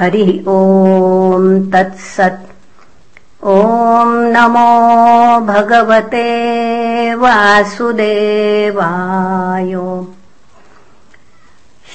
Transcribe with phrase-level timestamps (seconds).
[0.00, 2.46] हरिः ॐ तत्सत्।
[3.44, 4.70] ॐ नमो
[5.40, 6.28] भगवते
[7.14, 9.72] वासुदेवाय।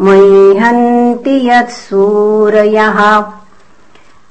[0.00, 3.24] मह्यन्ति यत्सूरयः।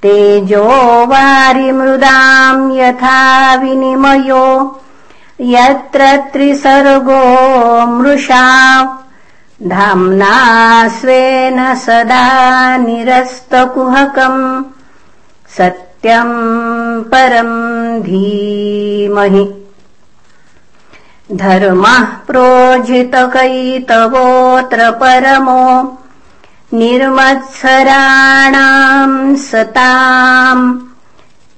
[0.04, 4.80] तेजो वारिमृदाम् यथा विनिमयो
[5.42, 8.46] यत्र त्रिसर्गो मृषा
[9.64, 14.64] धाम्ना स्वेन सदा निरस्तकुहकम्
[15.58, 19.66] सत्यम् परम् धीमहि।
[21.32, 25.98] धर्मः प्रोजितकैतवोऽत्र परमो
[26.74, 30.80] निर्मत्सराणाम् सताम्।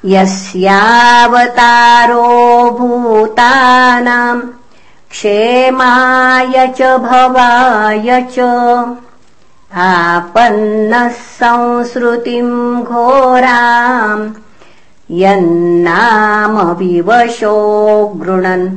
[0.04, 0.70] यस्यावतारो
[2.70, 4.42] भूतानाम्
[5.10, 8.38] क्षेमाय च भवाय च
[9.74, 14.30] आपन्नः संसृतिम् घोराम्
[15.10, 17.56] यन्नाम विवशो
[18.06, 18.68] गृणन्।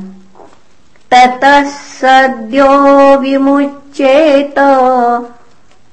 [1.12, 2.70] ततः सद्यो
[3.18, 4.60] विमुच्येत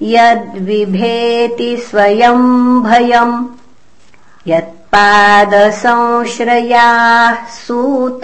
[0.03, 3.45] यद्विभेति स्वयम् भयम्
[4.93, 8.21] यत्पादसंश्रयाः सूत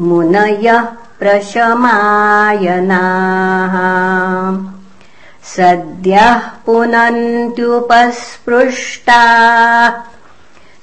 [0.00, 0.86] मुनयः
[1.18, 3.74] प्रशमायनाः।
[5.42, 9.22] सद्यः पुनन्त्युपस्पृष्टा।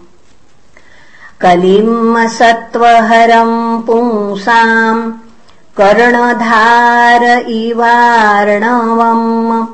[1.41, 5.11] कलिम् सत्त्वहरम् पुंसाम्
[5.77, 9.65] कर्णधार इवार्णवम्।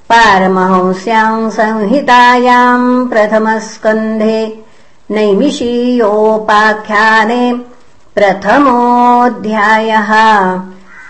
[0.10, 4.64] पारमहंस्याम् संहितायाम् प्रथमस्कन्धे
[5.12, 7.62] नैमिषीयोपाख्याने
[8.16, 10.12] प्रथमोऽध्यायः।